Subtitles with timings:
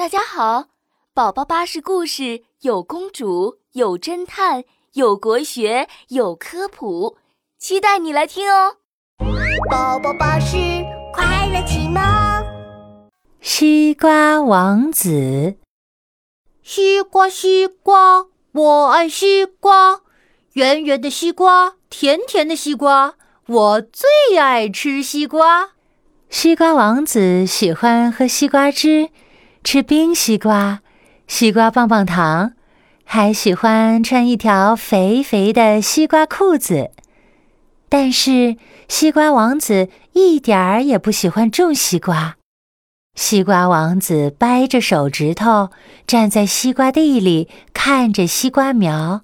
[0.00, 0.68] 大家好，
[1.12, 7.18] 宝宝巴士故事有公主，有侦探，有国学，有科普，
[7.58, 8.76] 期待你来听哦。
[9.70, 10.56] 宝宝巴士
[11.12, 12.02] 快乐启蒙。
[13.42, 15.56] 西瓜王子，
[16.62, 20.00] 西瓜西瓜，我爱西瓜，
[20.54, 25.72] 圆圆的西瓜，甜甜的西瓜，我最爱吃西瓜。
[26.30, 29.10] 西瓜王子喜欢喝西瓜汁，
[29.62, 30.80] 吃冰西瓜、
[31.26, 32.54] 西瓜棒棒糖，
[33.04, 36.90] 还喜欢穿一条肥肥的西瓜裤子。
[37.88, 38.56] 但是，
[38.88, 42.36] 西瓜王子一点儿也不喜欢种西瓜。
[43.14, 45.70] 西瓜王子掰着手指头，
[46.06, 49.22] 站在西瓜地里，看着西瓜苗。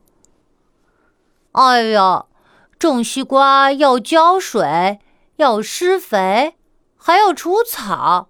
[1.52, 2.26] 哎呀，
[2.78, 4.98] 种西瓜要浇水，
[5.36, 6.54] 要施肥。
[6.98, 8.28] 还要除草，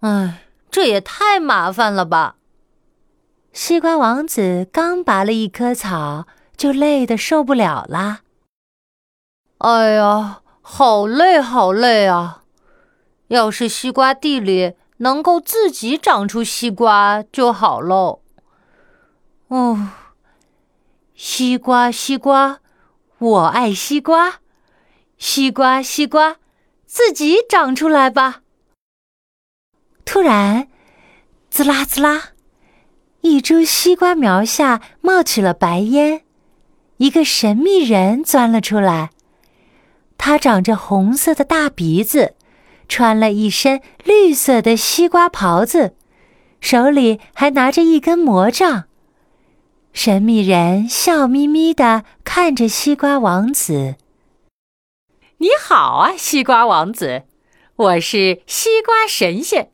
[0.00, 0.44] 唉，
[0.78, 2.36] 这也太麻烦了吧！
[3.52, 8.20] 西瓜王子刚拔了一棵草，就累得受不了啦。
[9.58, 12.44] 哎呀，好累，好累啊！
[13.26, 18.20] 要是西瓜地里能够自己长出西瓜就好喽。
[19.48, 19.88] 哦，
[21.12, 22.60] 西瓜，西瓜，
[23.18, 24.34] 我爱西瓜，
[25.16, 26.36] 西瓜，西瓜。
[26.86, 28.42] 自己长出来吧！
[30.10, 30.68] 突然，
[31.50, 32.30] 滋啦滋啦，
[33.20, 36.22] 一株西瓜苗下冒起了白烟，
[36.96, 39.10] 一个神秘人钻了出来。
[40.16, 42.34] 他长着红色的大鼻子，
[42.88, 45.94] 穿了一身绿色的西瓜袍子，
[46.58, 48.84] 手里还拿着一根魔杖。
[49.92, 53.96] 神秘人笑眯眯的看着西瓜王子。
[55.36, 57.24] 你好啊，西瓜王子，
[57.76, 59.70] 我是西瓜神仙，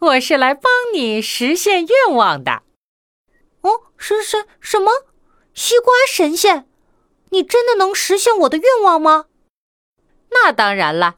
[0.00, 2.62] 我是来帮你实现愿望的。
[3.62, 4.90] 哦，什什什么？
[5.54, 6.66] 西瓜神仙，
[7.30, 9.26] 你真的能实现我的愿望吗？
[10.30, 11.14] 那当然了，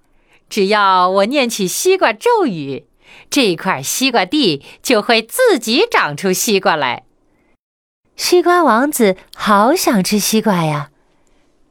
[0.50, 2.86] 只要我念起西瓜咒语，
[3.30, 7.04] 这块西瓜地就会自己长出西瓜来。
[8.14, 10.90] 西瓜王子好想吃西瓜呀，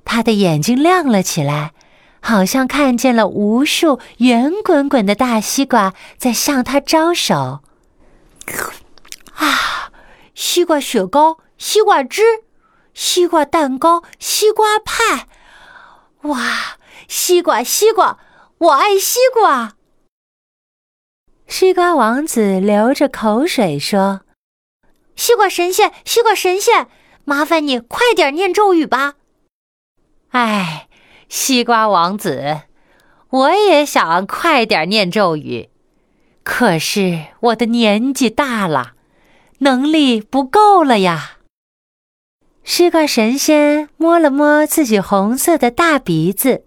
[0.03, 1.74] 他的眼睛亮了起来。
[2.27, 7.61] 好像看见了无数圆滚滚的大西瓜在向他招手。
[9.35, 9.91] 啊，
[10.33, 12.23] 西瓜雪糕、西瓜汁、
[12.95, 15.27] 西瓜蛋糕、西瓜派，
[16.23, 16.77] 哇！
[17.07, 18.17] 西瓜，西瓜，
[18.57, 19.75] 我爱西瓜。
[21.47, 24.21] 西瓜王子流着口水说
[25.15, 26.87] ：“西瓜神仙，西瓜神仙，
[27.23, 29.13] 麻烦你快点念咒语吧。”
[30.33, 30.87] 哎。
[31.37, 32.61] 西瓜王子，
[33.29, 35.67] 我也想快点念咒语，
[36.43, 38.93] 可是我的年纪大了，
[39.57, 41.39] 能力不够了呀。
[42.63, 46.63] 西瓜神仙摸了摸自己红色的大鼻子。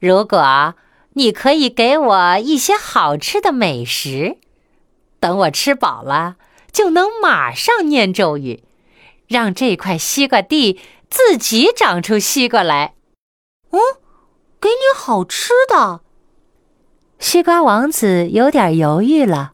[0.00, 0.74] 如果
[1.12, 4.36] 你可以给我一些好吃的美食，
[5.20, 6.34] 等我吃饱了，
[6.72, 8.64] 就能马上念咒语，
[9.28, 12.94] 让这块西瓜地自己长出西瓜来。
[13.74, 13.80] 嗯，
[14.60, 16.00] 给你好吃的。
[17.18, 19.50] 西瓜王子有点犹豫了，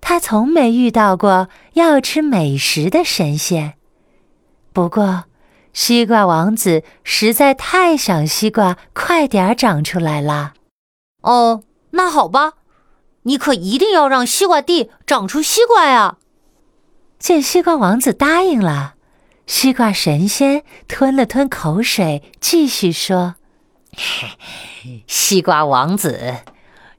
[0.00, 3.74] 他从没遇到过要吃美食的神仙。
[4.72, 5.24] 不过，
[5.72, 10.54] 西瓜王子实在太想西瓜快点长出来了。
[11.22, 12.54] 哦，那好吧，
[13.22, 16.16] 你可一定要让西瓜地长出西瓜呀！
[17.20, 18.94] 见西瓜王子答应了。
[19.48, 23.36] 西瓜神仙吞了吞口水，继续说
[25.08, 26.40] ：“西瓜王子，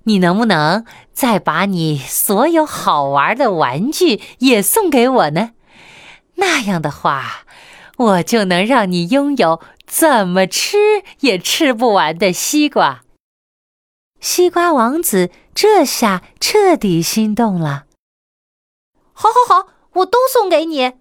[0.05, 0.83] 你能不能
[1.13, 5.51] 再把你所有好玩的玩具也送给我呢？
[6.37, 7.45] 那样的话，
[7.97, 10.77] 我就能让你拥有怎么吃
[11.19, 13.03] 也吃不完的西瓜。”
[14.19, 17.85] 西瓜王子这下彻底心动了。
[19.13, 20.93] 好，好，好，我都送给你。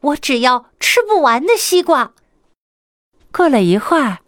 [0.00, 2.12] 我只要吃不完的西瓜。
[3.32, 4.18] 过了一会儿，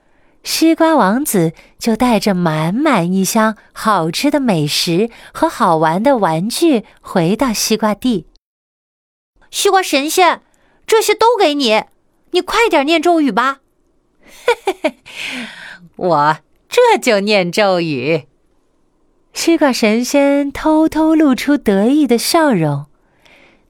[0.45, 8.27] 西瓜王子就带着满满一箱好吃的美食和好玩的玩具回到西瓜地。
[9.51, 10.43] 西瓜神仙，
[10.87, 11.85] 这些都给你，
[12.31, 13.61] 你快点念咒语吧。
[14.45, 14.99] 嘿嘿嘿，
[15.97, 16.39] 我
[16.69, 18.27] 这就念咒语。
[19.33, 22.87] 西瓜神仙偷偷露出得意的笑容。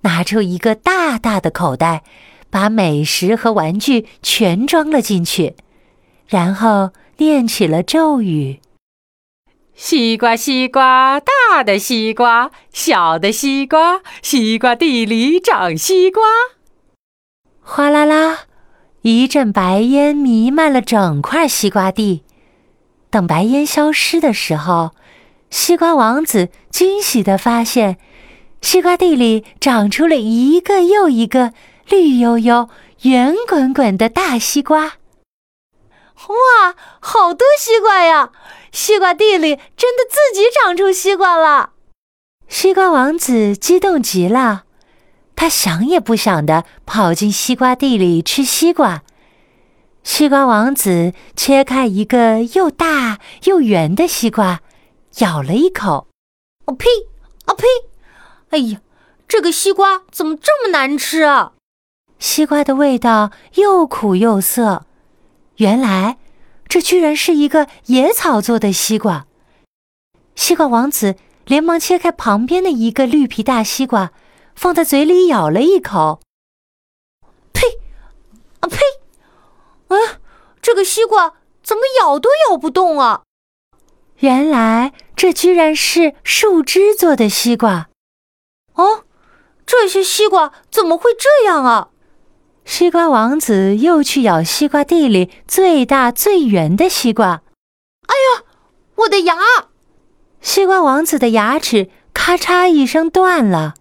[0.02, 2.02] 拿出一个大大的口袋，
[2.50, 5.56] 把美食和玩具全装了进去，
[6.28, 8.60] 然后念起了咒语
[9.75, 16.22] ：“西瓜，西瓜，大的西瓜，小的西瓜，西瓜地里长西瓜。
[17.60, 18.40] 哗啦啦，
[19.02, 22.25] 一阵白烟弥漫了整块西瓜地。
[23.08, 24.90] 等白烟消失的时候，
[25.49, 27.99] 西瓜王子惊喜地发现，
[28.62, 31.53] 西瓜地里长出了一个又一个
[31.88, 32.70] 绿油油、
[33.03, 34.94] 圆滚滚的大西瓜。
[36.29, 38.31] 哇，好多西瓜呀！
[38.70, 41.73] 西瓜地里真的自己长出西瓜了。
[42.49, 44.62] 西瓜王子激动极了，
[45.35, 49.03] 他想也不想的跑进西瓜地里吃西瓜。
[50.05, 54.61] 西瓜王子切开一个又大又圆的西瓜，
[55.19, 56.06] 咬了一口，
[56.67, 56.88] 哦呸！
[57.44, 57.67] 啊呸！
[58.52, 58.82] 哎呀，
[59.26, 61.52] 这个西瓜怎么这么难吃啊？
[62.19, 64.84] 西瓜的味道又苦又涩。
[65.56, 66.19] 原来，
[66.69, 69.26] 这居然是一个野草做的西瓜。
[70.34, 71.16] 西瓜王子
[71.46, 74.12] 连忙切开旁边的一个绿皮大西瓜，
[74.54, 76.20] 放在嘴里咬了一口。
[77.54, 77.81] 呸！
[78.60, 78.76] 啊呸！
[79.88, 79.96] 啊，
[80.60, 83.22] 这个西瓜怎么咬都咬不动啊！
[84.19, 87.88] 原来这居然是树枝做的西瓜。
[88.74, 89.04] 哦，
[89.66, 91.88] 这些西瓜怎么会这样啊？
[92.64, 97.42] 西瓜王子又去咬西瓜地里最大最圆的西瓜。
[98.06, 98.44] 哎呀，
[98.94, 99.36] 我的牙！
[100.40, 103.74] 西瓜王子的牙齿咔嚓一声断了。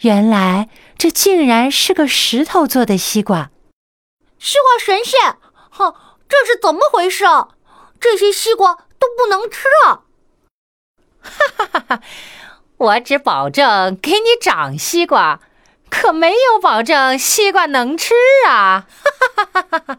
[0.00, 0.68] 原来
[0.98, 3.50] 这竟然是个石头做的西瓜。
[4.38, 5.36] 西瓜神仙，
[5.70, 5.94] 哼，
[6.28, 7.48] 这是怎么回事啊？
[7.98, 10.04] 这些西瓜都不能吃啊！
[11.22, 12.02] 哈哈哈哈！
[12.76, 15.40] 我只保证给你长西瓜。
[15.90, 18.14] 可没有保证西瓜能吃
[18.48, 18.88] 啊！
[18.88, 19.98] 哈哈哈哈哈！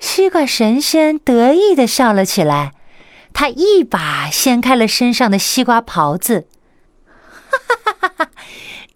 [0.00, 2.72] 西瓜神仙得意的笑了起来，
[3.32, 6.48] 他一把掀开了身上的西瓜袍子。
[7.48, 8.30] 哈哈哈哈！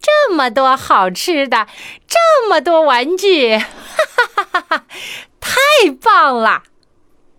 [0.01, 1.69] 这么多好吃的，
[2.09, 3.69] 这么多玩具，哈
[4.17, 4.85] 哈哈哈！
[5.39, 5.57] 太
[6.03, 6.65] 棒了！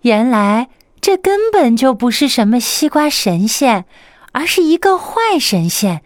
[0.04, 0.70] 原来
[1.02, 3.84] 这根本就不是什么西瓜神仙，
[4.32, 6.02] 而是一个坏神仙。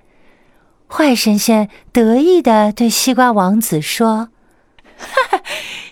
[0.87, 4.29] 坏神仙得意的对西瓜王子说
[4.95, 5.43] ：“哈哈，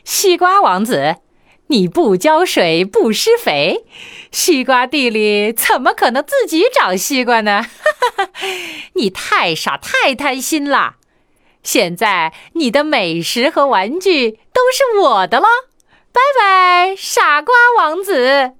[0.04, 1.16] 西瓜王子，
[1.68, 3.84] 你不浇水不施肥，
[4.32, 7.64] 西瓜地里怎么可能自己长西瓜呢？
[7.64, 8.30] 哈哈，
[8.94, 10.98] 你太傻太贪心了！
[11.64, 15.48] 现在你的美食和玩具都是我的了，
[16.12, 18.54] 拜拜，傻瓜王子！”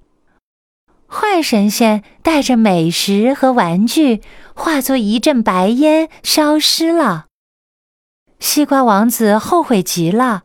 [1.32, 4.20] 坏神仙带着美食和玩具。
[4.54, 7.24] 化作一阵白烟，消失了。
[8.38, 10.42] 西瓜王子后悔极了。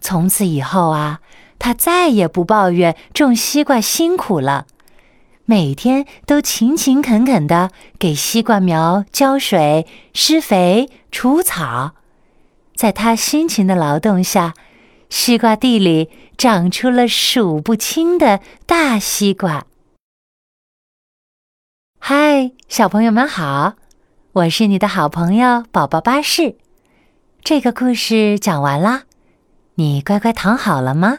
[0.00, 1.18] 从此以后啊，
[1.58, 4.66] 他再也不抱怨种西瓜辛苦了，
[5.44, 11.96] 每天都勤勤恳恳的给西瓜苗浇水、施肥、除草。
[12.76, 14.54] 在他辛勤的劳动下，
[15.10, 19.66] 西瓜地里长出了数不清的大西瓜。
[22.08, 23.74] 嗨，小朋友们好，
[24.30, 26.56] 我是你的好朋友宝宝巴士。
[27.42, 29.02] 这个故事讲完啦，
[29.74, 31.18] 你乖乖躺好了吗？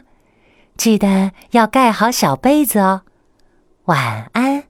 [0.77, 3.01] 记得要盖好小被子哦。
[3.83, 4.66] 晚安。